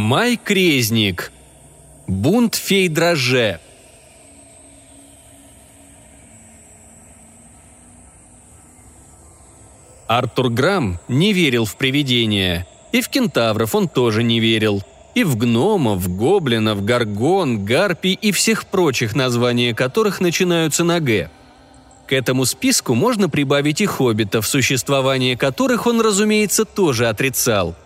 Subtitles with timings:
[0.00, 1.30] Май Крезник.
[2.06, 3.60] Бунт фей дроже.
[10.06, 12.66] Артур Грамм не верил в привидения.
[12.92, 14.82] И в кентавров он тоже не верил.
[15.14, 21.30] И в гномов, гоблинов, горгон, гарпий и всех прочих, названия которых начинаются на «г».
[22.06, 27.76] К этому списку можно прибавить и хоббитов, существование которых он, разумеется, тоже отрицал.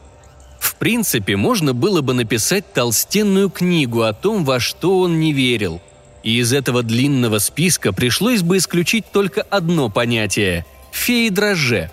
[0.64, 5.82] В принципе, можно было бы написать толстенную книгу о том, во что он не верил.
[6.22, 11.90] И из этого длинного списка пришлось бы исключить только одно понятие– феи дрожже.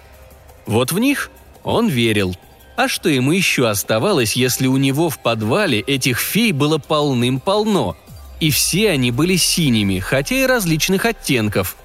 [0.65, 1.31] Вот в них
[1.63, 2.33] он верил.
[2.77, 7.97] А что ему еще оставалось, если у него в подвале этих фей было полным-полно?
[8.39, 11.75] И все они были синими, хотя и различных оттенков.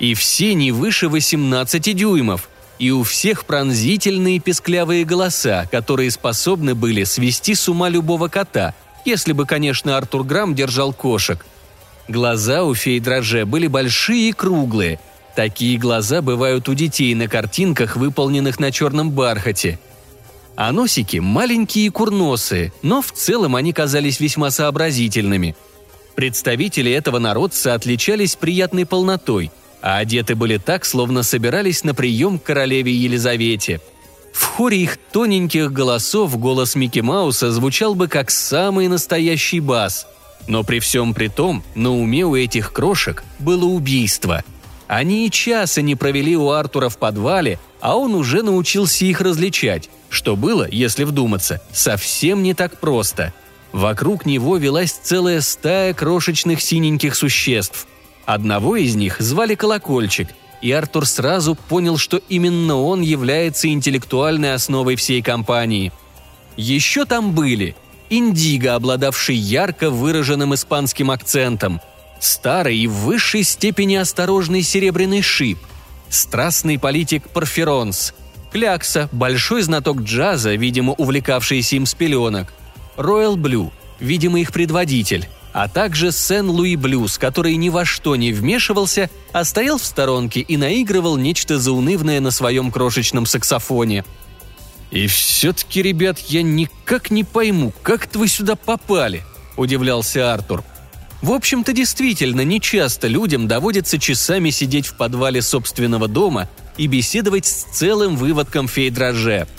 [0.00, 2.48] И все не выше 18 дюймов.
[2.78, 8.74] И у всех пронзительные песклявые голоса, которые способны были свести с ума любого кота,
[9.04, 11.44] если бы, конечно, Артур Грамм держал кошек.
[12.08, 15.00] Глаза у фей дроже были большие и круглые.
[15.34, 19.78] Такие глаза бывают у детей на картинках, выполненных на черном бархате.
[20.54, 25.56] А носики маленькие и курносые, но в целом они казались весьма сообразительными.
[26.14, 29.50] Представители этого народца отличались приятной полнотой–
[29.86, 33.80] а одеты были так, словно собирались на прием к королеве Елизавете.
[34.32, 40.08] В хоре их тоненьких голосов голос Микки Мауса звучал бы как самый настоящий бас.
[40.48, 44.42] Но при всем при том, на уме у этих крошек было убийство.
[44.88, 49.88] Они и часа не провели у Артура в подвале, а он уже научился их различать,
[50.10, 53.32] что было, если вдуматься, совсем не так просто.
[53.70, 57.86] Вокруг него велась целая стая крошечных синеньких существ–
[58.26, 60.28] Одного из них звали Колокольчик,
[60.60, 65.92] и Артур сразу понял, что именно он является интеллектуальной основой всей компании.
[66.56, 67.76] Еще там были
[68.10, 71.80] Индиго, обладавший ярко выраженным испанским акцентом,
[72.20, 75.58] старый и в высшей степени осторожный серебряный шип,
[76.08, 78.12] страстный политик Парферонс,
[78.52, 82.52] Клякса, большой знаток джаза, видимо, увлекавшийся им с пеленок,
[82.96, 89.08] Роyal Блю, видимо, их предводитель, а также Сен-Луи Блюз, который ни во что не вмешивался,
[89.32, 94.04] а стоял в сторонке и наигрывал нечто заунывное на своем крошечном саксофоне.
[94.90, 99.22] «И все-таки, ребят, я никак не пойму, как вы сюда попали»,–
[99.56, 100.62] удивлялся Артур.
[101.22, 107.64] В общем-то, действительно, нечасто людям доводится часами сидеть в подвале собственного дома и беседовать с
[107.72, 109.48] целым выводком фей-драже–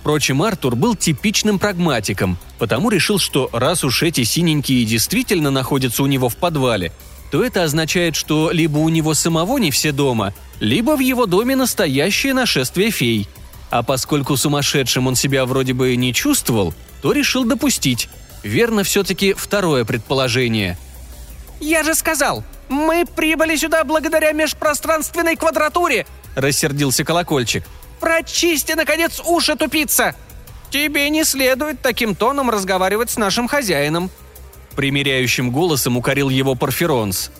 [0.00, 6.06] Впрочем, Артур был типичным прагматиком, потому решил, что раз уж эти синенькие действительно находятся у
[6.06, 6.90] него в подвале,
[7.30, 11.54] то это означает, что либо у него самого не все дома, либо в его доме
[11.54, 13.28] настоящее нашествие фей.
[13.68, 16.72] А поскольку сумасшедшим он себя вроде бы не чувствовал,
[17.02, 18.08] то решил допустить.
[18.42, 20.78] Верно все-таки второе предположение.
[21.60, 26.06] «Я же сказал, мы прибыли сюда благодаря межпространственной квадратуре!»–
[26.36, 27.64] рассердился колокольчик–
[28.00, 30.14] Прочисти, наконец, уши, тупица!
[30.70, 34.10] Тебе не следует таким тоном разговаривать с нашим хозяином!»
[34.74, 37.30] Примеряющим голосом укорил его Порфиронс.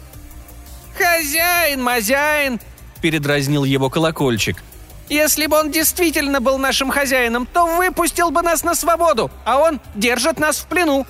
[0.98, 2.60] «Хозяин, мазяин!»–
[3.00, 4.62] передразнил его колокольчик.
[5.08, 9.80] «Если бы он действительно был нашим хозяином, то выпустил бы нас на свободу, а он
[9.94, 11.06] держит нас в плену!»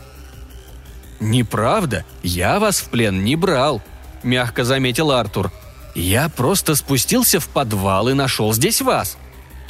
[1.19, 3.83] «Неправда, я вас в плен не брал»,–
[4.23, 5.51] мягко заметил Артур.
[5.95, 9.19] «Я просто спустился в подвал и нашел здесь вас.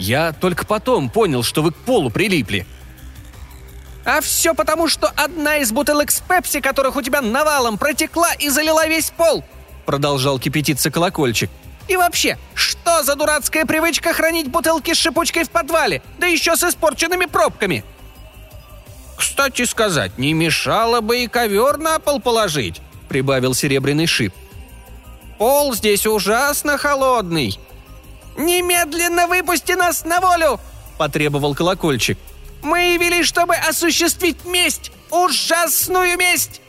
[0.00, 2.66] Я только потом понял, что вы к полу прилипли».
[4.04, 8.48] «А все потому, что одна из бутылок с пепси, которых у тебя навалом, протекла и
[8.48, 9.44] залила весь пол!»
[9.84, 11.50] Продолжал кипятиться колокольчик.
[11.86, 16.64] «И вообще, что за дурацкая привычка хранить бутылки с шипучкой в подвале, да еще с
[16.64, 17.84] испорченными пробками?»
[19.18, 24.32] «Кстати сказать, не мешало бы и ковер на пол положить»,— прибавил серебряный шип.
[25.36, 27.58] «Пол здесь ужасно холодный»,
[28.36, 30.60] «Немедленно выпусти нас на волю!»–
[30.98, 32.18] потребовал колокольчик.
[32.62, 34.92] «Мы явились, чтобы осуществить месть!
[35.10, 36.60] Ужасную месть!»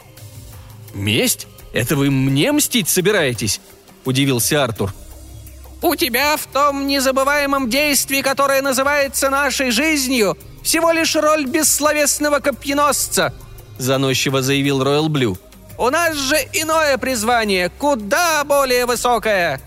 [0.94, 1.48] «Месть?
[1.74, 3.62] Это вы мне мстить собираетесь?»–
[4.06, 4.94] удивился Артур.
[5.81, 13.34] «У тебя в том незабываемом действии, которое называется нашей жизнью, всего лишь роль бессловесного копьеносца»,–
[13.78, 15.38] заносчиво заявил Роyal Блю.
[15.78, 19.62] «У нас же иное призвание, куда более высокое!»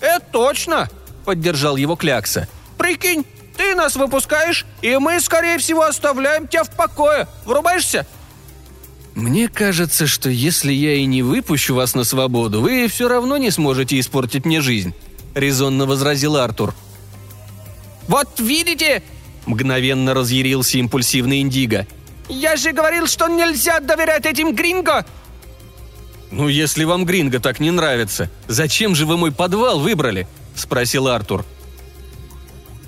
[0.00, 0.88] «Это точно!»–
[1.24, 2.48] поддержал его Клякса.
[2.76, 3.24] «Прикинь,
[3.56, 7.26] ты нас выпускаешь, и мы, скорее всего, оставляем тебя в покое.
[7.44, 8.06] Врубаешься?»
[9.14, 13.50] «Мне кажется, что если я и не выпущу вас на свободу, вы все равно не
[13.50, 14.94] сможете испортить мне жизнь»,–
[15.34, 16.74] резонно возразил Артур.
[18.06, 19.02] «Вот видите,
[19.48, 21.86] Мгновенно разъярился импульсивный Индиго.
[22.28, 25.06] «Я же говорил, что нельзя доверять этим гринго!»
[26.30, 31.44] «Ну, если вам гринго так не нравится, зачем же вы мой подвал выбрали?»– спросил Артур.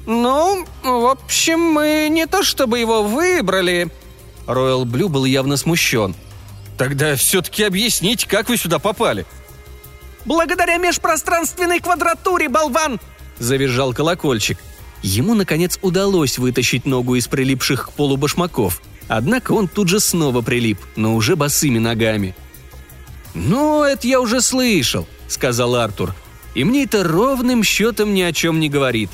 [0.07, 3.89] «Ну, в общем, мы не то чтобы его выбрали».
[4.47, 6.15] Роyal Блю был явно смущен.
[6.77, 9.27] «Тогда все-таки объясните, как вы сюда попали?»
[10.25, 13.01] «Благодаря межпространственной квадратуре, болван!»–
[13.39, 14.59] завизжал колокольчик.
[15.03, 18.83] Ему, наконец, удалось вытащить ногу из прилипших к полу башмаков.
[19.09, 22.37] Однако он тут же снова прилип, но уже босыми ногами.
[23.35, 26.15] «Ну, это я уже слышал»,— сказал Артур.
[26.55, 29.11] «И мне это ровным счетом ни о чем не говорит».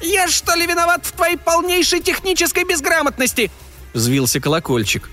[0.00, 3.50] «Я что ли виноват в твоей полнейшей технической безграмотности?»—
[3.94, 5.08] взвился колокольчик.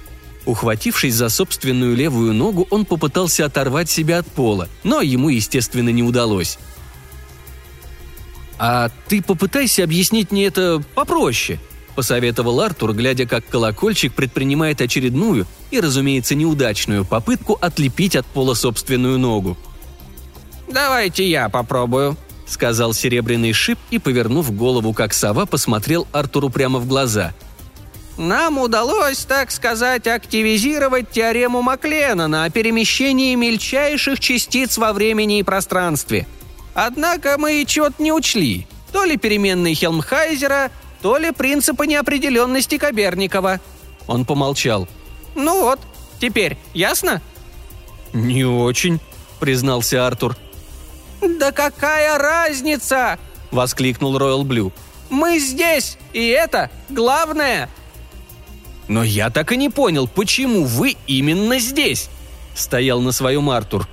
[0.45, 6.03] Ухватившись за собственную левую ногу, он попытался оторвать себя от пола, но ему, естественно, не
[6.03, 6.59] удалось.
[8.59, 11.59] «А ты попытайся объяснить мне это попроще»,–
[11.95, 19.17] посоветовал Артур, глядя, как колокольчик предпринимает очередную и, разумеется, неудачную попытку отлепить от пола собственную
[19.17, 19.57] ногу.
[20.67, 26.87] «Давайте я попробую»,— сказал серебряный шип и, повернув голову, как сова, посмотрел Артуру прямо в
[26.87, 27.33] глаза.
[28.17, 36.27] «Нам удалось, так сказать, активизировать теорему Макленнона о перемещении мельчайших частиц во времени и пространстве.
[36.73, 38.67] Однако мы чего-то не учли.
[38.91, 40.71] То ли переменные Хелмхайзера,
[41.01, 43.59] то ли принципы неопределенности Коберникова».
[44.07, 44.87] Он помолчал.
[45.35, 45.79] «Ну вот,
[46.19, 47.21] теперь ясно?»
[48.13, 48.99] «Не очень»,—
[49.39, 50.37] признался Артур.
[51.21, 53.19] «Да какая разница?»—
[53.51, 54.71] воскликнул Роyal Блю.
[55.09, 57.69] «Мы здесь, и это главное!»
[58.87, 62.09] «Но я так и не понял, почему вы именно здесь?»—
[62.55, 63.87] стоял на своем Артур.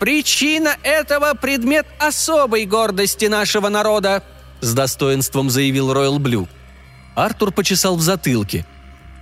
[0.00, 4.24] Причина этого– предмет особой гордости нашего народа»,–
[4.60, 6.48] с достоинством заявил Роyal Блю.
[7.14, 8.66] Артур почесал в затылке.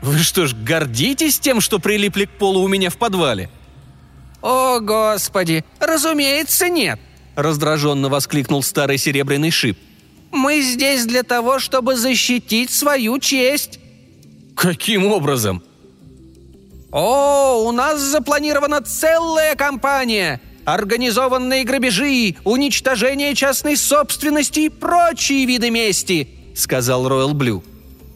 [0.02, 3.50] «Вы что ж, гордитесь тем, что прилипли к полу у меня в подвале?»
[4.40, 5.64] «О, Господи!
[5.80, 7.00] Разумеется, нет!»–
[7.34, 9.76] раздраженно воскликнул старый серебряный шип.
[10.30, 13.80] «Мы здесь для того, чтобы защитить свою честь!»
[14.54, 15.62] «Каким образом?»
[16.92, 20.40] «О, у нас запланирована целая кампания!
[20.74, 27.64] Организованные грабежи, уничтожение частной собственности и прочие виды мести»,— сказал Роyal Блю.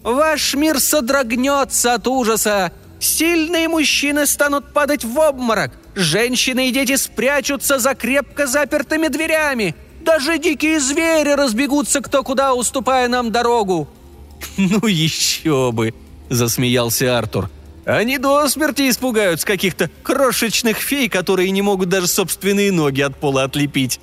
[0.02, 2.72] «Ваш мир содрогнется от ужаса.
[3.00, 10.38] Сильные мужчины станут падать в обморок, женщины и дети спрячутся за крепко запертыми дверями, даже
[10.38, 13.88] дикие звери разбегутся кто куда, уступая нам дорогу».
[14.56, 15.94] «Ну еще бы!»–
[16.28, 17.50] засмеялся Артур–
[17.84, 23.44] они до смерти испугаются каких-то крошечных фей, которые не могут даже собственные ноги от пола
[23.44, 24.00] отлепить.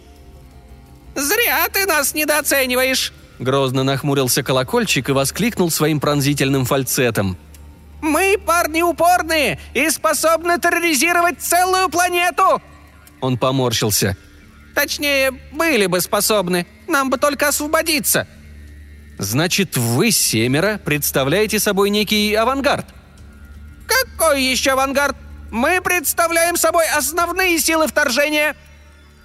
[1.15, 7.37] «Зря ты нас недооцениваешь!» Грозно нахмурился колокольчик и воскликнул своим пронзительным фальцетом.
[8.01, 12.61] «Мы парни упорные и способны терроризировать целую планету!»
[13.21, 14.17] Он поморщился.
[14.75, 16.67] «Точнее, были бы способны.
[16.87, 18.27] Нам бы только освободиться!»
[19.17, 22.85] «Значит, вы, семеро, представляете собой некий авангард?»
[23.89, 25.15] Какой еще авангард?
[25.51, 28.55] Мы представляем собой основные силы вторжения!»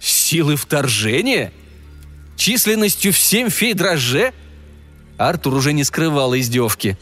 [0.00, 1.52] «Силы вторжения?
[2.36, 4.32] Численностью в семь фей дрожже?»
[5.18, 6.96] Артур уже не скрывал издевки.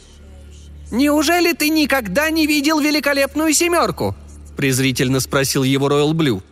[0.91, 4.15] «Неужели ты никогда не видел великолепную семерку?»–
[4.57, 6.43] презрительно спросил его Ройл Блю.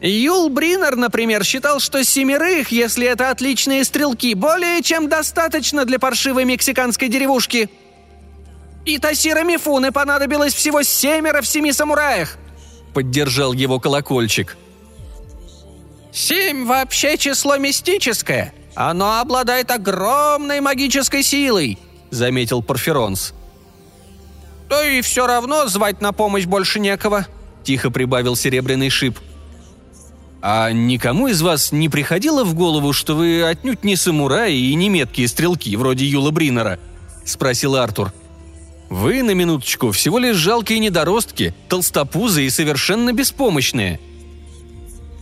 [0.00, 6.44] Юл Бринер, например, считал, что семерых, если это отличные стрелки, более чем достаточно для паршивой
[6.44, 7.68] мексиканской деревушки–
[8.88, 12.38] и Тасира Мифуны понадобилось всего семеро в семи самураях!»
[12.94, 14.56] Поддержал его колокольчик.
[16.10, 18.54] «Семь вообще число мистическое.
[18.74, 21.78] Оно обладает огромной магической силой»,—
[22.10, 23.34] заметил Порфиронс.
[24.68, 27.26] «То и все равно звать на помощь больше некого»,—
[27.64, 29.18] тихо прибавил Серебряный Шип.
[30.40, 34.88] «А никому из вас не приходило в голову, что вы отнюдь не самураи и не
[34.88, 36.78] меткие стрелки, вроде Юла Бринера?»–
[37.24, 38.12] спросил Артур.–
[38.90, 44.00] вы, на минуточку, всего лишь жалкие недоростки, толстопузы и совершенно беспомощные».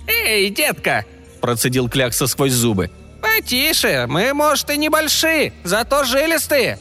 [0.07, 1.05] «Эй, детка!»–
[1.41, 2.91] процедил Клякса сквозь зубы.
[3.21, 6.79] «Потише, мы, может, и небольшие, зато жилистые!»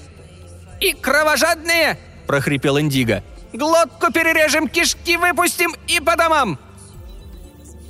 [0.79, 3.23] «И кровожадные!»– прохрипел Индиго.
[3.53, 6.59] «Глотку перережем, кишки выпустим и по домам!»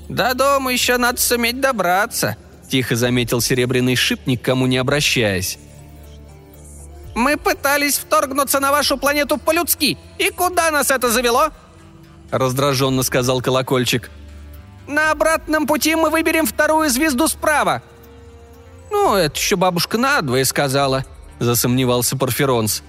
[0.08, 2.38] «До дома еще надо суметь добраться»,–
[2.70, 5.58] тихо заметил серебряный шип, никому не обращаясь.
[7.16, 9.98] Мы пытались вторгнуться на вашу планету по-людски.
[10.20, 11.50] И куда нас это завело?»
[12.30, 14.12] Раздраженно сказал колокольчик.
[14.86, 17.82] «На обратном пути мы выберем вторую звезду справа».
[18.92, 21.06] «Ну, это еще бабушка надвое сказала»,—
[21.40, 22.84] засомневался Порфиронс.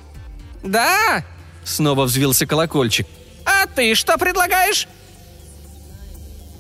[0.62, 1.25] «Да?»—
[1.64, 3.06] снова взвился колокольчик.
[3.45, 4.88] «А ты что предлагаешь?»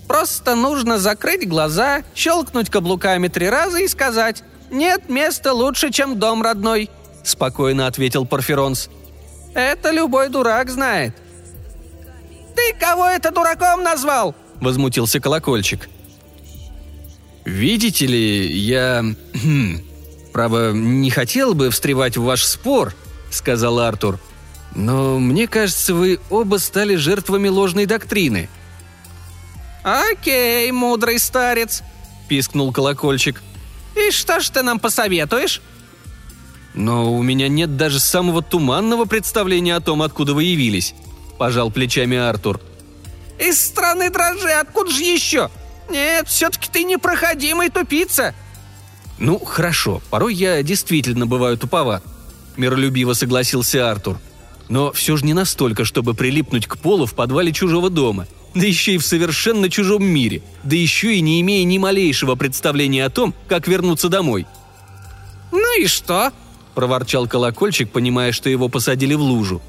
[0.06, 6.42] «Просто нужно закрыть глаза, щелкнуть каблуками три раза и сказать «Нет места лучше, чем дом
[6.42, 6.90] родной»,—
[7.28, 8.88] спокойно ответил Порфиронс.
[9.54, 11.14] «Это любой дурак знает».
[12.54, 15.88] «Ты кого это дураком назвал?»— возмутился колокольчик.
[17.44, 19.04] «Видите ли, я...
[19.42, 19.80] Хм,
[20.32, 22.94] право, не хотел бы встревать в ваш спор»,—
[23.30, 24.18] сказал Артур.
[24.74, 28.48] «Но мне кажется, вы оба стали жертвами ложной доктрины».
[29.84, 31.82] «Окей, мудрый старец»,—
[32.28, 33.40] пискнул колокольчик.
[33.94, 35.62] «И что ж ты нам посоветуешь?»
[36.76, 40.94] «Но у меня нет даже самого туманного представления о том, откуда вы явились»,–
[41.38, 42.60] пожал плечами Артур.
[43.40, 45.50] «Из страны дрожжи, откуда же еще?
[45.88, 48.34] Нет, все-таки ты непроходимый тупица!»
[49.18, 52.02] «Ну, хорошо, порой я действительно бываю туповат»,–
[52.58, 54.18] миролюбиво согласился Артур.
[54.68, 58.96] «Но все же не настолько, чтобы прилипнуть к полу в подвале чужого дома, да еще
[58.96, 63.32] и в совершенно чужом мире, да еще и не имея ни малейшего представления о том,
[63.48, 64.46] как вернуться домой».
[65.52, 66.32] «Ну и что?»–
[66.76, 69.60] проворчал колокольчик, понимая, что его посадили в лужу.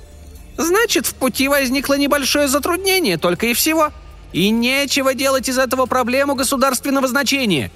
[0.58, 3.92] «Значит, в пути возникло небольшое затруднение, только и всего.
[4.34, 7.72] И нечего делать из этого проблему государственного значения».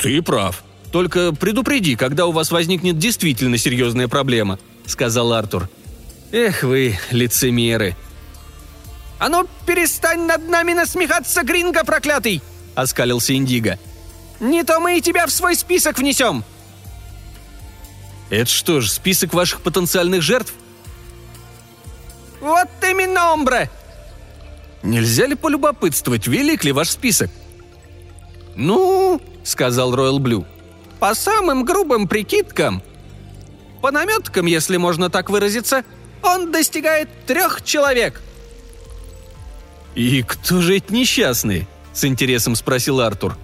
[0.00, 0.64] «Ты прав.
[0.90, 5.68] Только предупреди, когда у вас возникнет действительно серьезная проблема»,— сказал Артур.
[6.32, 7.94] «Эх вы, лицемеры!»
[9.18, 12.40] «А ну, перестань над нами насмехаться, Гринго проклятый!»—
[12.74, 13.78] оскалился Индиго.
[14.40, 16.44] «Не то мы и тебя в свой список внесем!»
[18.30, 20.52] «Это что ж, список ваших потенциальных жертв?»
[22.40, 23.70] «Вот именно, Омбре!»
[24.82, 27.30] «Нельзя ли полюбопытствовать, велик ли ваш список?»
[28.54, 30.46] «Ну,— сказал Ройл Блю,—
[31.00, 32.82] по самым грубым прикидкам,
[33.82, 35.84] по наметкам, если можно так выразиться,
[36.22, 38.20] он достигает трех человек».
[39.94, 43.36] «И кто же эти несчастные?»– с интересом спросил Артур.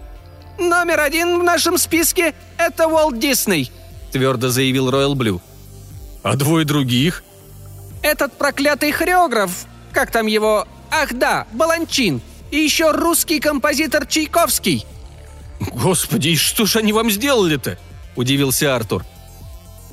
[0.59, 3.71] «Номер один в нашем списке– это Уолт Дисней»,–
[4.13, 5.41] твердо заявил Ройл Блю.
[6.23, 7.25] «А двое других?»
[8.03, 9.51] «Этот проклятый хореограф,
[9.93, 10.67] как там его...
[10.91, 14.87] Ах да, Баланчин, и еще русский композитор Чайковский».
[15.61, 17.79] «Господи, и что ж они вам сделали-то?»–
[18.17, 19.05] удивился Артур.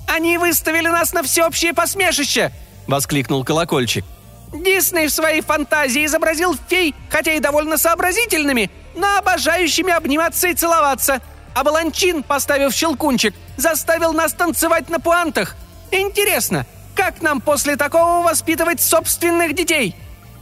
[0.08, 2.52] «Они выставили нас на всеобщее посмешище!»–
[2.88, 4.04] воскликнул колокольчик–
[4.54, 11.22] Дисней в своей фантазии изобразил фей, хотя и довольно сообразительными, но обожающими обниматься и целоваться.
[11.60, 15.58] А Баланчин, поставив щелкунчик, заставил нас танцевать на пуантах.
[15.92, 19.94] Интересно, как нам после такого воспитывать собственных детей?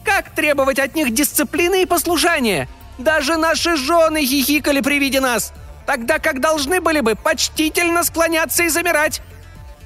[0.05, 2.69] Как требовать от них дисциплины и послушания?
[2.99, 5.53] Даже наши жены хихикали при виде нас,
[5.87, 9.21] тогда как должны были бы почтительно склоняться и замирать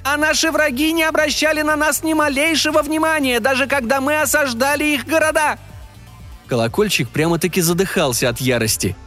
[0.03, 5.05] а наши враги не обращали на нас ни малейшего внимания, даже когда мы осаждали их
[5.05, 5.59] города!»
[6.47, 8.97] Колокольчик прямо-таки задыхался от ярости.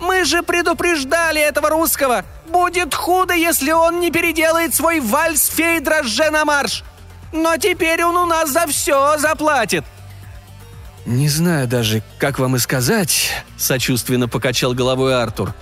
[0.00, 2.24] «Мы же предупреждали этого русского!
[2.48, 6.84] Будет худо, если он не переделает свой вальс фей дрожже на марш!
[7.32, 9.84] Но теперь он у нас за все заплатит!»
[11.06, 15.54] «Не знаю даже, как вам и сказать»,— сочувственно покачал головой Артур.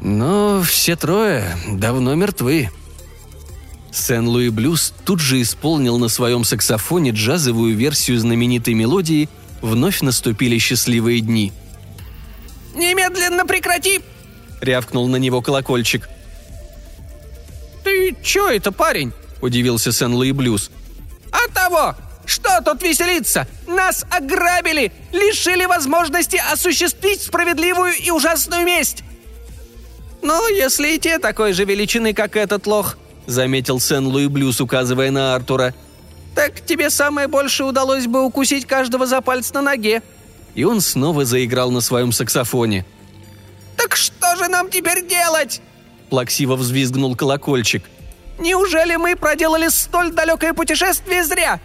[0.00, 2.70] «Но все трое давно мертвы».
[3.92, 9.28] Сен-Луи Блюз тут же исполнил на своем саксофоне джазовую версию знаменитой мелодии
[9.60, 11.52] «Вновь наступили счастливые дни».
[12.74, 14.00] «Немедленно прекрати!»—
[14.60, 16.08] рявкнул на него колокольчик.
[17.84, 20.70] «Ты чё это, парень?»— удивился Сен-Луи Блюз.
[21.32, 21.94] «А того!
[22.26, 23.48] Что тут веселиться?
[23.66, 29.02] Нас ограбили, лишили возможности осуществить справедливую и ужасную месть!»
[30.22, 35.34] «Ну, если и те такой же величины, как этот лох», заметил Сен-Луи Блюз, указывая на
[35.34, 35.74] Артура.
[36.34, 40.02] «Так тебе самое больше удалось бы укусить каждого за пальц на ноге».
[40.54, 42.84] И он снова заиграл на своем саксофоне.
[43.76, 45.60] «Так что же нам теперь делать?»
[46.10, 47.84] Плаксиво взвизгнул колокольчик.
[48.38, 51.60] «Неужели мы проделали столь далекое путешествие зря?»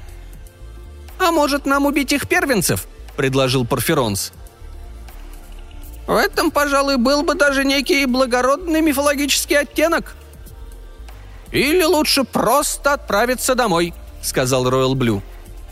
[1.19, 2.85] «А может, нам убить их первенцев?»–
[3.17, 4.33] предложил Порфиронс.
[6.07, 10.15] «В этом, пожалуй, был бы даже некий благородный мифологический оттенок»,
[11.55, 15.21] «Или лучше просто отправиться домой»,— сказал Роyal Блю.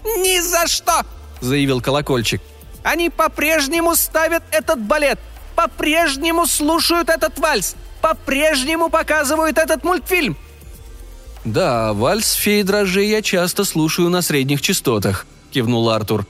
[0.05, 1.01] «Ни за что!»—
[1.41, 2.41] заявил колокольчик.
[2.83, 5.19] «Они по-прежнему ставят этот балет,
[5.55, 10.37] по-прежнему слушают этот вальс, по-прежнему показывают этот мультфильм».
[11.45, 16.25] «Да, вальс феи дрожжи я часто слушаю на средних частотах»,— кивнул Артур.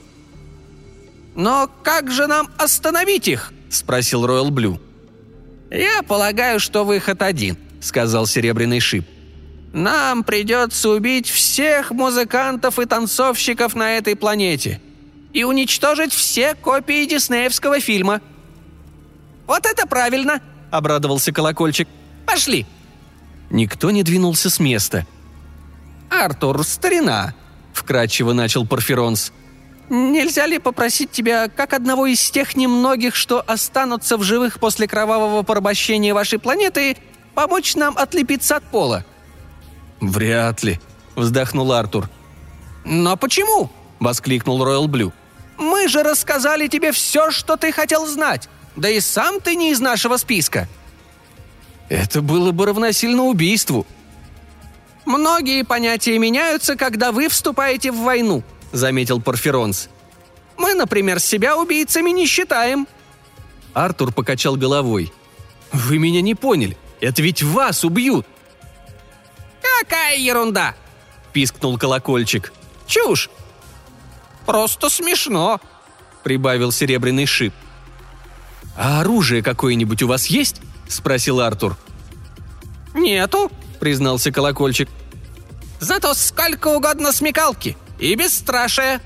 [1.34, 4.80] «Но как же нам остановить их?»— спросил Роyal Блю.
[5.70, 9.04] «Я полагаю, что выход один», сказал Серебряный Шип.
[9.72, 14.80] «Нам придется убить всех музыкантов и танцовщиков на этой планете
[15.34, 18.22] и уничтожить все копии диснеевского фильма».
[19.46, 21.86] «Вот это правильно!»– обрадовался колокольчик.
[22.26, 22.66] «Пошли!»
[23.50, 25.06] Никто не двинулся с места.
[26.08, 27.34] «Артур, старина!»–
[27.74, 29.32] вкратчиво начал Порфиронс.
[29.90, 35.42] «Нельзя ли попросить тебя, как одного из тех немногих, что останутся в живых после кровавого
[35.42, 36.96] порабощения вашей планеты,
[37.34, 39.04] помочь нам отлепиться от пола?»
[40.00, 40.80] «Вряд ли»,–
[41.16, 42.08] вздохнул Артур.
[42.84, 45.12] «Но почему?»– воскликнул Роyal Блю.
[45.64, 48.50] «Мы же рассказали тебе все, что ты хотел знать.
[48.76, 50.68] Да и сам ты не из нашего списка».
[51.88, 53.86] «Это было бы равносильно убийству».
[55.06, 58.42] «Многие понятия меняются, когда вы вступаете в войну»,–
[58.72, 59.88] заметил Порфиронс.
[60.58, 62.86] «Мы, например, себя убийцами не считаем».
[63.72, 65.12] Артур покачал головой.
[65.72, 66.76] «Вы меня не поняли.
[67.00, 68.26] Это ведь вас убьют!»
[69.80, 70.74] «Какая ерунда!»–
[71.32, 72.52] пискнул колокольчик.
[72.86, 73.30] «Чушь!»
[74.46, 75.60] «Просто смешно!»–
[76.22, 77.54] прибавил серебряный шип.
[78.76, 81.76] «А оружие какое-нибудь у вас есть?»– спросил Артур.
[82.94, 84.88] «Нету»,– признался колокольчик.
[85.80, 89.00] «Зато сколько угодно смекалки и бесстрашие».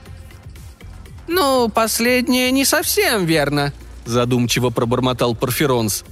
[1.27, 3.73] «Ну, последнее не совсем верно»,–
[4.07, 6.05] задумчиво пробормотал Порфиронс.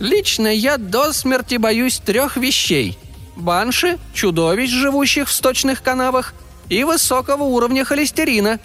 [0.00, 2.98] «Лично я до смерти боюсь трех вещей.
[3.36, 6.34] Банши, чудовищ, живущих в сточных канавах,
[6.68, 8.58] и высокого уровня холестерина».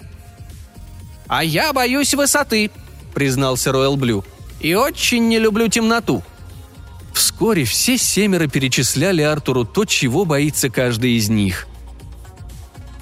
[1.28, 2.70] «А я боюсь высоты»,—
[3.14, 4.24] признался Роyal Блю.
[4.60, 6.22] «И очень не люблю темноту».
[7.14, 11.66] Вскоре все семеро перечисляли Артуру то, чего боится каждый из них.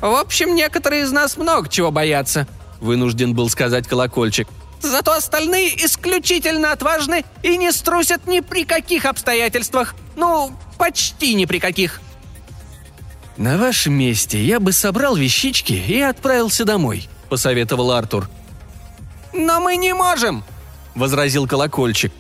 [0.01, 2.47] «В общем, некоторые из нас много чего боятся»,—
[2.81, 4.49] вынужден был сказать колокольчик.
[4.81, 9.95] «Зато остальные исключительно отважны и не струсят ни при каких обстоятельствах.
[10.17, 12.01] Ну, почти ни при каких».
[13.41, 18.29] «На вашем месте я бы собрал вещички и отправился домой»,— посоветовал Артур.
[19.33, 20.45] «Но мы не можем!»—
[20.95, 22.13] возразил колокольчик.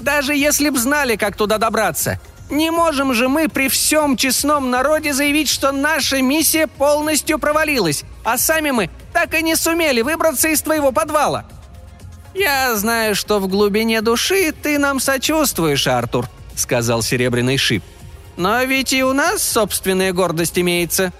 [0.00, 2.20] «Даже если б знали, как туда добраться.
[2.50, 8.36] Не можем же мы при всем честном народе заявить, что наша миссия полностью провалилась, а
[8.36, 11.44] сами мы так и не сумели выбраться из твоего подвала.
[12.34, 17.84] Я знаю, что в глубине души ты нам сочувствуешь, Артур»,— сказал Серебряный Шип.
[18.36, 21.12] «Но ведь и у нас собственная гордость имеется».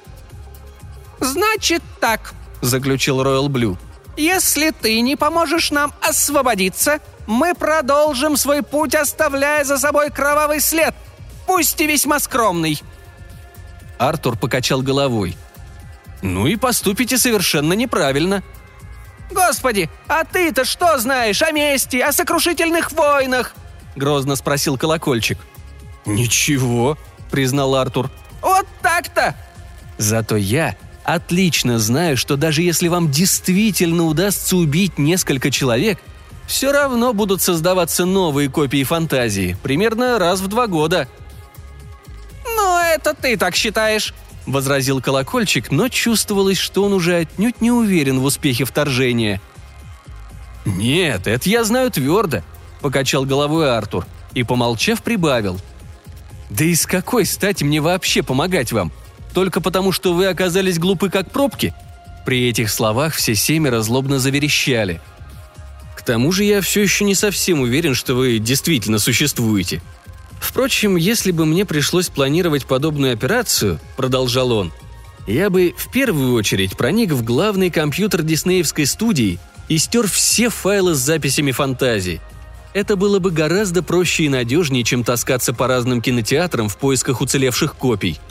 [1.21, 3.79] «Значит так»,— заключил Роyal Блю.
[4.17, 10.95] Если ты не поможешь нам освободиться, мы продолжим свой путь, оставляя за собой кровавый след,
[11.47, 12.81] пусть и весьма скромный».
[13.99, 15.37] Артур покачал головой.
[16.21, 18.43] «Ну и поступите совершенно неправильно».
[19.31, 23.55] «Господи, а ты-то что знаешь о мести, о сокрушительных войнах?»—
[23.97, 25.39] грозно спросил колокольчик.
[26.07, 26.99] «Ничего»,—
[27.31, 28.11] признал Артур.
[28.41, 29.37] «Вот так-то!»
[29.99, 35.99] «Зато я отлично знаю, что даже если вам действительно удастся убить несколько человек,
[36.47, 41.09] все равно будут создаваться новые копии фантазии, примерно раз в два года.
[42.45, 44.15] «Ну, это ты так считаешь»,—
[44.47, 49.41] возразил колокольчик, но чувствовалось, что он уже отнюдь не уверен в успехе вторжения.
[50.65, 52.43] «Нет, это я знаю твердо»,—
[52.81, 55.61] покачал головой Артур и, помолчав, прибавил.
[56.57, 58.93] «Да и с какой стати мне вообще помогать вам?
[59.33, 61.75] Только потому, что вы оказались глупы как пробки?»
[62.27, 65.01] При этих словах все семеро злобно заверещали.
[65.97, 69.81] «К тому же я все еще не совсем уверен, что вы действительно существуете.
[70.41, 74.73] Впрочем, если бы мне пришлось планировать подобную операцию,— продолжал он,—
[75.27, 79.39] я бы в первую очередь проник в главный компьютер диснеевской студии
[79.69, 82.21] и стер все файлы с записями фантазий.
[82.75, 87.77] Это было бы гораздо проще и надежнее, чем таскаться по разным кинотеатрам в поисках уцелевших
[87.77, 88.19] копий—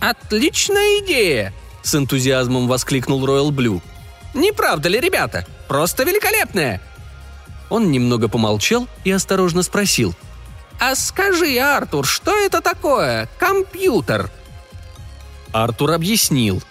[0.00, 3.82] «Отличная идея!»– с энтузиазмом воскликнул Роyal Блю.
[4.34, 5.46] «Не правда ли, ребята?
[5.66, 6.80] Просто великолепная!»
[7.68, 10.14] Он немного помолчал и осторожно спросил.
[10.80, 13.28] «А скажи, Артур, что это такое?
[13.38, 14.30] Компьютер?»
[15.52, 16.62] Артур объяснил.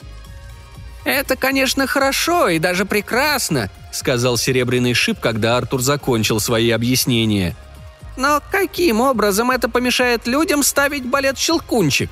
[1.03, 7.56] «Это, конечно, хорошо и даже прекрасно»,— сказал Серебряный Шип, когда Артур закончил свои объяснения.
[8.15, 12.10] «Но каким образом это помешает людям ставить балет «Щелкунчик»?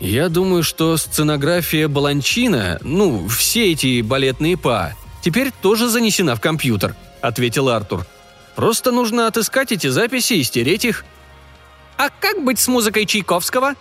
[0.00, 6.94] Я думаю, что сценография Баланчина, ну, все эти балетные па, теперь тоже занесена в компьютер»,—
[7.20, 8.06] ответил Артур.
[8.54, 11.04] «Просто нужно отыскать эти записи и стереть их».
[11.98, 13.74] «А как быть с музыкой Чайковского?»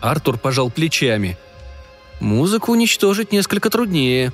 [0.00, 1.36] Артур пожал плечами.
[2.20, 4.32] «Музыку уничтожить несколько труднее».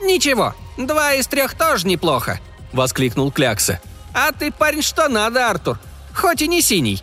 [0.00, 2.40] «Ничего, два из трех тоже неплохо»,—
[2.72, 3.80] воскликнул Клякса.
[4.12, 5.78] А ты, парень, что надо, Артур.
[6.14, 7.02] Хоть и не синий».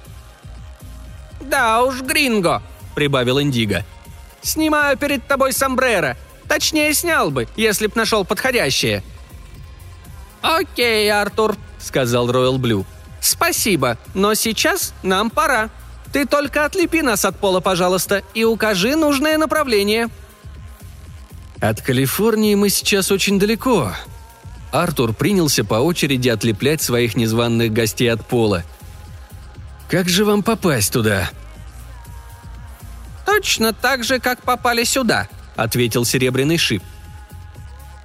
[1.41, 2.62] «Да уж, Гринго»,—
[2.95, 3.86] прибавил Индиго.
[4.41, 6.17] «Снимаю перед тобой сомбреро.
[6.47, 9.03] Точнее, снял бы, если б нашел подходящее».
[10.41, 12.86] «Окей, Артур»,— сказал Роyal Блю.
[13.21, 15.69] «Спасибо, но сейчас нам пора.
[16.13, 20.10] Ты только отлепи нас от пола, пожалуйста, и укажи нужное направление».
[21.60, 23.93] «От Калифорнии мы сейчас очень далеко».
[24.72, 28.63] Артур принялся по очереди отлеплять своих незваных гостей от пола.
[29.89, 31.30] «Как же вам попасть туда?»
[33.26, 36.84] «Точно так же, как попали сюда»,— ответил Серебряный Шип.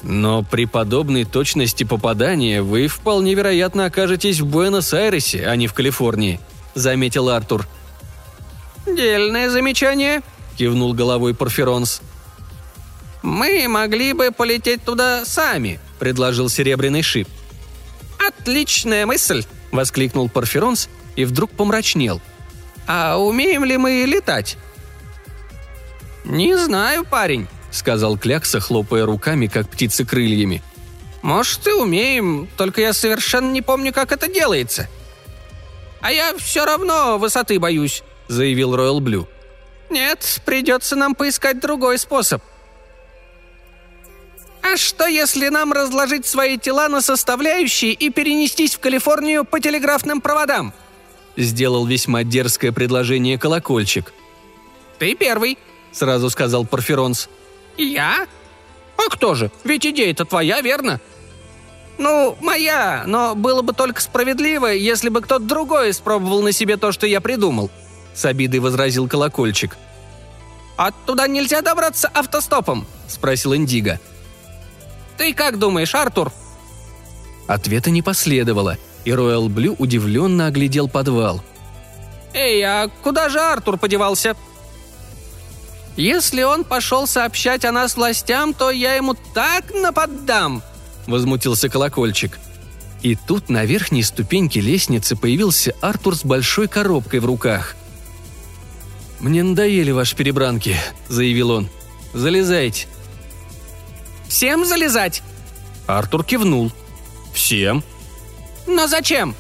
[0.03, 6.41] Но при подобной точности попадания вы вполне вероятно окажетесь в Буэнос-Айресе, а не в Калифорнии»,—
[6.75, 7.69] заметил Артур.
[8.85, 10.23] «Дельное замечание»,—
[10.59, 12.03] кивнул головой Порфиронс.
[13.23, 17.29] «Мы могли бы полететь туда сами»,— предложил Серебряный Шип.
[18.19, 22.21] «Отличная мысль!»— воскликнул Порфиронс и вдруг помрачнел.
[22.87, 24.57] «А умеем ли мы летать?»
[26.25, 30.63] «Не знаю, парень»,— сказал Клякса, хлопая руками, как птицы крыльями.
[31.23, 34.89] «Может, и умеем, только я совершенно не помню, как это делается».
[36.01, 39.29] «А я все равно высоты боюсь»,— заявил Роyal Блю.
[39.89, 42.43] «Нет, придется нам поискать другой способ».
[44.63, 50.21] «А что, если нам разложить свои тела на составляющие и перенестись в Калифорнию по телеграфным
[50.21, 50.73] проводам?»
[51.37, 54.13] Сделал весьма дерзкое предложение колокольчик.
[54.99, 55.59] «Ты первый»,—
[55.93, 57.29] сразу сказал Порфиронс.
[57.77, 58.27] «Я?
[58.97, 59.51] А кто же?
[59.65, 61.01] Ведь идея-то твоя, верно?»
[61.99, 66.93] «Ну, моя, но было бы только справедливо, если бы кто-то другой испробовал на себе то,
[66.93, 67.71] что я придумал»,—
[68.15, 69.77] с обидой возразил колокольчик.
[70.77, 74.01] «А туда нельзя добраться автостопом?»— спросил Индиго.
[75.23, 76.33] «Ты как думаешь, Артур?»
[77.47, 81.45] Ответа не последовало, и Роyal Блю удивленно оглядел подвал.
[82.35, 84.35] «Эй, а куда же Артур подевался?»
[85.97, 90.61] «Если он пошел сообщать о нас властям, то я ему так наподдам!»–
[91.07, 92.41] возмутился колокольчик.
[93.03, 97.77] И тут на верхней ступеньке лестницы появился Артур с большой коробкой в руках.
[99.21, 100.77] «Мне надоели ваши перебранки»,–
[101.09, 101.69] заявил он.
[102.13, 102.89] «Залезайте».
[104.33, 105.23] «Всем залезать?»
[105.87, 106.73] Артур кивнул.
[107.35, 107.85] «Всем».
[108.67, 109.35] «Но зачем?»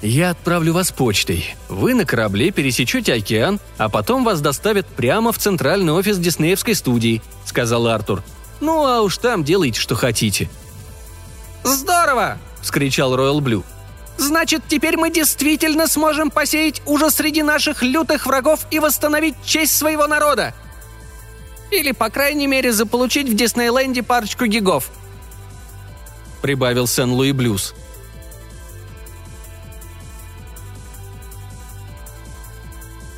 [0.00, 1.54] «Я отправлю вас почтой.
[1.68, 7.20] Вы на корабле пересечете океан, а потом вас доставят прямо в центральный офис Диснеевской студии»,—
[7.44, 8.22] сказал Артур.
[8.60, 10.48] «Ну а уж там делайте, что хотите».
[11.62, 13.62] «Здорово!»— вскричал Роyal Блю.
[14.16, 20.06] «Значит, теперь мы действительно сможем посеять ужас среди наших лютых врагов и восстановить честь своего
[20.06, 20.54] народа!»
[21.70, 24.90] Или, по крайней мере, заполучить в Диснейленде парочку гигов.
[26.40, 27.74] Прибавил Сен-Луи Блюз.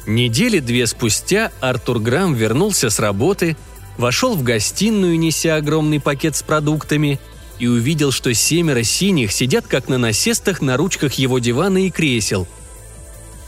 [0.07, 3.57] Недели две спустя Артур Грамм вернулся с работы,
[3.97, 7.21] вошел в гостиную, неся огромный пакет с продуктами,
[7.61, 12.49] и увидел, что семеро синих сидят как на насестах на ручках его дивана и кресел.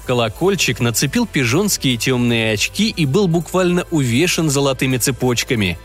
[0.06, 5.78] Колокольчик нацепил пижонские темные очки и был буквально увешан золотыми цепочками.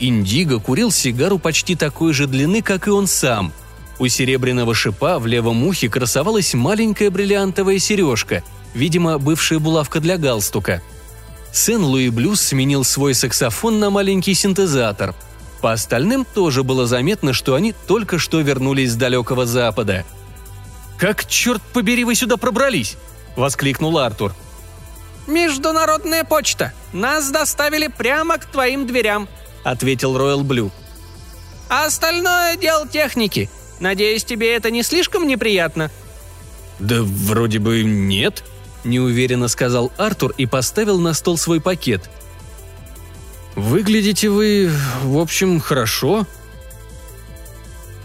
[0.00, 3.52] Индиго курил сигару почти такой же длины, как и он сам.
[3.98, 8.42] У серебряного шипа в левом ухе красовалась маленькая бриллиантовая сережка–
[8.74, 10.82] видимо, бывшая булавка для галстука.
[11.52, 15.14] Сен-Луи Блюз сменил свой саксофон на маленький синтезатор.
[15.60, 20.04] По остальным тоже было заметно, что они только что вернулись с далекого запада.
[20.98, 22.96] «Как, черт побери, вы сюда пробрались?»–
[23.36, 24.34] воскликнул Артур.
[25.26, 26.72] «Международная почта.
[26.92, 29.28] Нас доставили прямо к твоим дверям»,–
[29.64, 30.70] ответил Роyal Блю.
[31.68, 33.48] «А остальное– дело техники.
[33.80, 35.90] Надеюсь, тебе это не слишком неприятно?»
[36.78, 38.44] «Да вроде бы нет»,
[38.84, 42.10] неуверенно сказал Артур и поставил на стол свой пакет.
[43.54, 44.70] «Выглядите вы,
[45.02, 46.26] в общем, хорошо».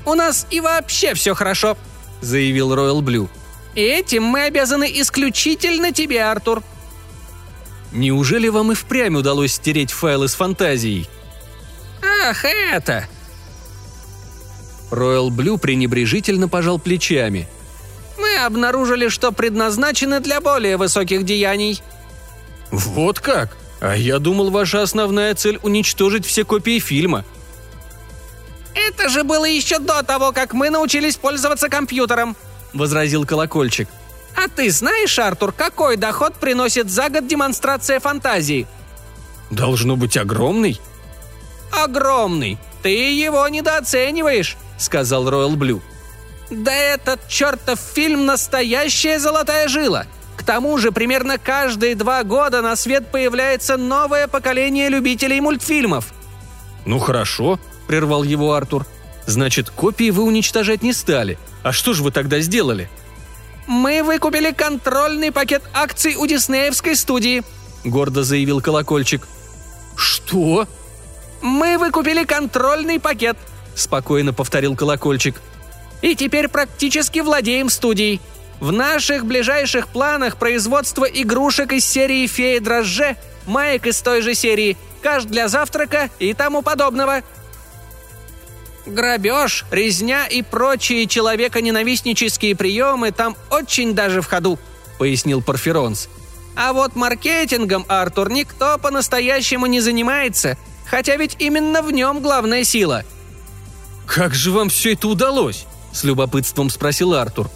[0.06, 1.78] «У нас и вообще все хорошо»,—
[2.22, 3.30] заявил Роyal Блю.
[3.80, 6.62] «И этим мы обязаны исключительно тебе, Артур».
[7.94, 11.10] «Неужели вам и впрямь удалось стереть файлы с фантазией?»
[12.04, 13.08] «Ах, это!»
[14.92, 17.48] Роyal Блю пренебрежительно пожал плечами–
[18.20, 21.82] мы обнаружили, что предназначены для более высоких деяний».
[22.70, 23.56] «Вот как?
[23.80, 27.24] А я думал, ваша основная цель– уничтожить все копии фильма».
[28.76, 32.36] «Это же было еще до того, как мы научились пользоваться компьютером»,–
[32.74, 33.88] возразил колокольчик.
[34.36, 38.68] «А ты знаешь, Артур, какой доход приносит за год демонстрация фантазии?»
[39.50, 40.80] «Должно быть огромный».
[41.72, 42.58] «Огромный.
[42.82, 45.82] Ты его недооцениваешь»,– сказал Роyal Блю.
[46.50, 50.06] Да этот чертов фильм настоящая золотая жила.
[50.36, 56.06] К тому же примерно каждые два года на свет появляется новое поколение любителей мультфильмов.
[56.86, 58.88] «Ну хорошо»,— прервал его Артур.
[59.28, 61.38] «Значит, копии вы уничтожать не стали.
[61.64, 62.90] А что же вы тогда сделали?»
[63.68, 67.44] «Мы выкупили контрольный пакет акций у диснеевской студии»,—
[67.84, 69.28] гордо заявил Колокольчик.
[69.96, 70.68] «Что?»
[71.42, 73.38] «Мы выкупили контрольный пакет»,—
[73.76, 75.42] спокойно повторил Колокольчик.
[76.02, 78.22] «И теперь практически владеем студией.
[78.60, 84.78] В наших ближайших планах производство игрушек из серии «Феи дрожже», маек из той же серии,
[85.02, 87.22] каш для завтрака и тому подобного.
[88.86, 94.58] Грабеж, резня и прочие человеконенавистнические приемы там очень даже в ходу»,—
[94.98, 96.10] пояснил Порфиронс.
[96.56, 103.04] «А вот маркетингом, Артур, никто по-настоящему не занимается, хотя ведь именно в нем главная сила».
[104.06, 107.50] «Как же вам все это удалось?»— с любопытством спросил Артур.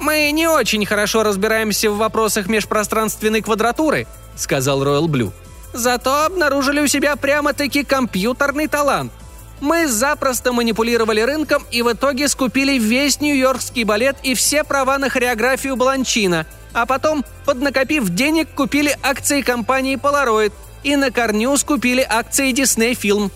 [0.00, 5.32] «Мы не очень хорошо разбираемся в вопросах межпространственной квадратуры»,— сказал Роyal Блю.
[5.72, 9.12] «Зато обнаружили у себя прямо-таки компьютерный талант.
[9.60, 15.10] Мы запросто манипулировали рынком и в итоге скупили весь нью-йоркский балет и все права на
[15.10, 20.52] хореографию Бланчина, а потом, поднакопив денег, купили акции компании Polaroid
[20.84, 23.30] и на корню скупили акции Disney Film».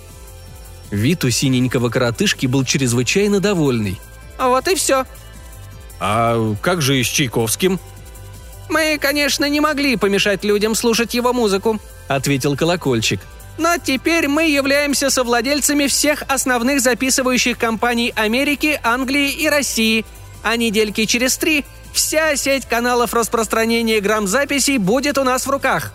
[0.90, 3.98] Вид у синенького коротышки был чрезвычайно довольный.
[4.38, 5.06] «Вот и все»,
[6.04, 7.78] «А как же и с Чайковским?»
[8.68, 13.20] «Мы, конечно, не могли помешать людям слушать его музыку»,— ответил Колокольчик.
[13.58, 20.04] «Но теперь мы являемся совладельцами всех основных записывающих компаний Америки, Англии и России.
[20.42, 25.92] А недельки через три вся сеть каналов распространения грамзаписей будет у нас в руках».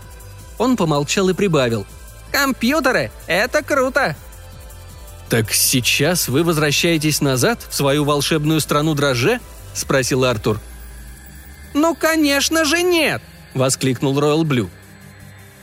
[0.58, 1.86] Он помолчал и прибавил.
[2.32, 4.16] «Компьютеры— это круто!»
[5.30, 9.40] «Так сейчас вы возвращаетесь назад, в свою волшебную страну дрожже?»–
[9.74, 10.60] спросил Артур.
[11.74, 13.22] «Ну, конечно же нет!»–
[13.54, 14.70] воскликнул Ройл Блю.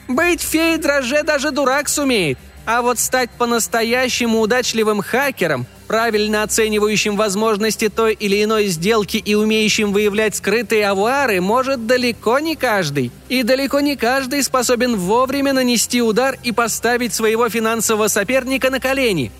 [0.08, 7.88] «Быть феей дроже даже дурак сумеет, а вот стать по-настоящему удачливым хакером, правильно оценивающим возможности
[7.88, 13.12] той или иной сделки и умеющим выявлять скрытые авуары, может далеко не каждый.
[13.28, 19.32] И далеко не каждый способен вовремя нанести удар и поставить своего финансового соперника на колени».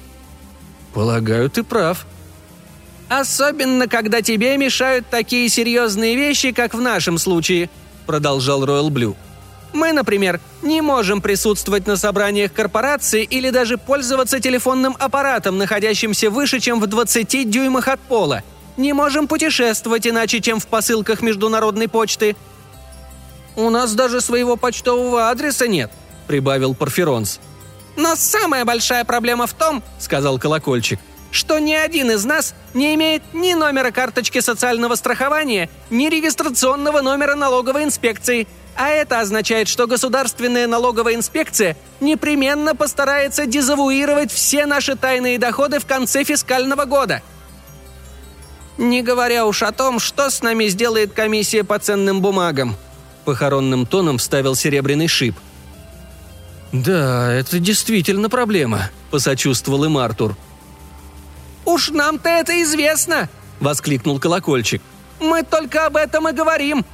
[0.92, 2.06] «Полагаю, ты прав»,
[3.08, 7.68] Особенно, когда тебе мешают такие серьезные вещи, как в нашем случае»,—
[8.06, 9.16] продолжал Роyal Блю.
[9.74, 16.60] «Мы, например, не можем присутствовать на собраниях корпорации или даже пользоваться телефонным аппаратом, находящимся выше,
[16.60, 18.42] чем в 20 дюймах от пола.
[18.76, 22.36] Не можем путешествовать иначе, чем в посылках международной почты».
[23.56, 25.90] «У нас даже своего почтового адреса нет»,—
[26.28, 27.40] прибавил Порфиронс.
[27.96, 31.00] «Но самая большая проблема в том,— сказал Колокольчик,—
[31.32, 37.34] что ни один из нас не имеет ни номера карточки социального страхования, ни регистрационного номера
[37.34, 38.46] налоговой инспекции.
[38.76, 45.86] А это означает, что государственная налоговая инспекция непременно постарается дезавуировать все наши тайные доходы в
[45.86, 47.22] конце фискального года.
[48.76, 52.76] Не говоря уж о том, что с нами сделает комиссия по ценным бумагам.
[53.24, 55.36] Похоронным тоном вставил серебряный шип.
[56.72, 60.36] «Да, это действительно проблема»,– посочувствовал им Артур–
[61.64, 63.28] «Уж нам-то это известно!»–
[63.60, 64.82] воскликнул колокольчик.
[65.20, 66.84] «Мы только об этом и говорим!»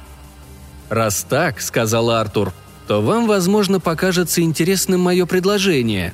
[0.91, 2.51] «Раз так»,– сказал Артур,–
[2.87, 6.13] «то вам, возможно, покажется интересным мое предложение».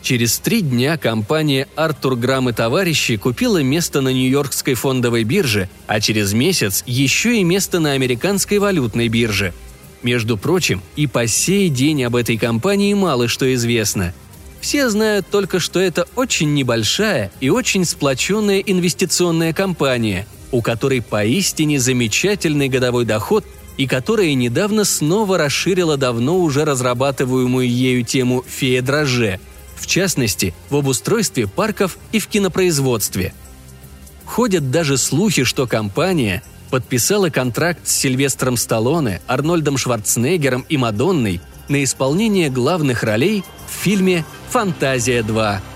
[0.00, 6.00] Через три дня компания «Артур Грамм и товарищи» купила место на Нью-Йоркской фондовой бирже, а
[6.00, 9.52] через месяц еще и место на американской валютной бирже.
[10.02, 14.14] Между прочим, и по сей день об этой компании мало что известно–
[14.64, 21.80] все знают только, что это очень небольшая и очень сплоченная инвестиционная компания, у которой поистине
[21.80, 23.44] замечательный годовой доход
[23.76, 29.40] и которая недавно снова расширила давно уже разрабатываемую ею тему «фея дрожже»,
[29.74, 33.34] в частности, в обустройстве парков и в кинопроизводстве.
[34.26, 36.40] Ходят даже слухи, что компания
[36.70, 44.24] подписала контракт с Сильвестром Сталлоне, Арнольдом Шварценеггером и Мадонной на исполнение главных ролей в фильме
[44.50, 45.73] «Фантазия 2».